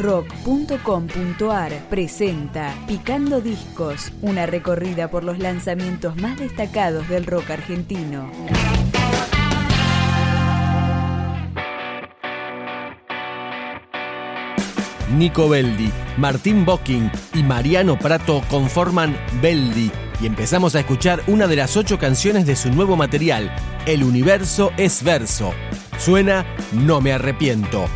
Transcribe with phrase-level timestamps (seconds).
[0.00, 8.30] rock.com.ar presenta Picando Discos, una recorrida por los lanzamientos más destacados del rock argentino.
[15.16, 19.90] Nico Beldi, Martín Bocking y Mariano Prato conforman Beldi
[20.20, 23.54] y empezamos a escuchar una de las ocho canciones de su nuevo material,
[23.86, 25.52] El universo es verso.
[25.98, 27.86] Suena No me arrepiento.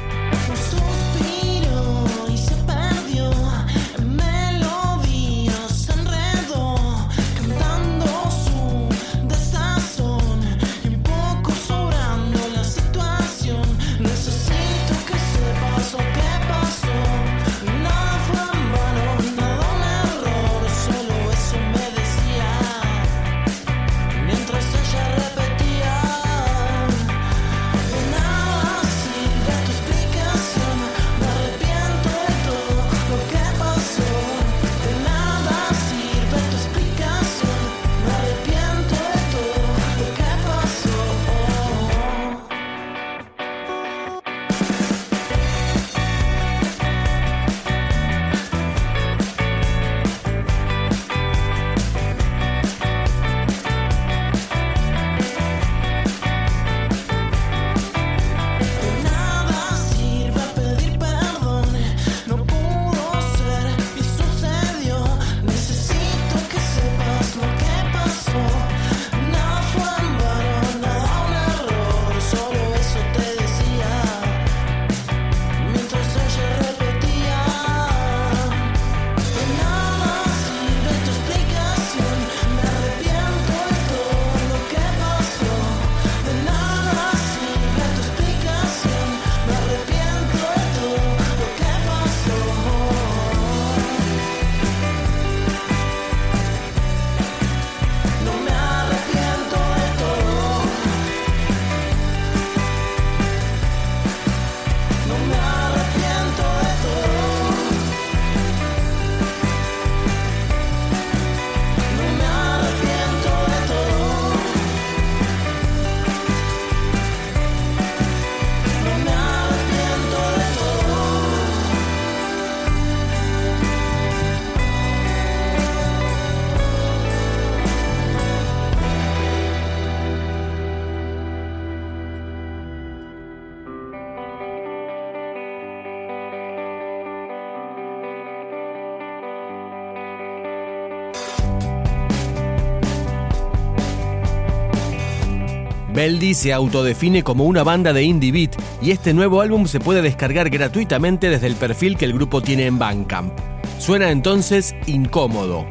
[145.94, 150.02] Beldi se autodefine como una banda de indie beat y este nuevo álbum se puede
[150.02, 153.32] descargar gratuitamente desde el perfil que el grupo tiene en Bandcamp.
[153.78, 155.64] Suena entonces incómodo.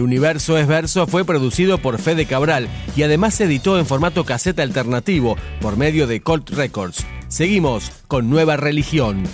[0.00, 4.62] Universo es Verso fue producido por Fede Cabral y además se editó en formato caseta
[4.62, 7.06] alternativo por medio de Colt Records.
[7.28, 9.24] Seguimos con Nueva Religión.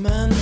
[0.00, 0.39] man.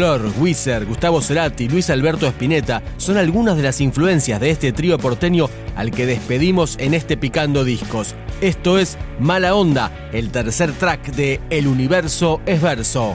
[0.00, 4.96] Blur, Wizard, Gustavo Cerati, Luis Alberto Spinetta son algunas de las influencias de este trío
[4.96, 8.14] porteño al que despedimos en este Picando Discos.
[8.40, 13.14] Esto es Mala Onda, el tercer track de El Universo es Verso.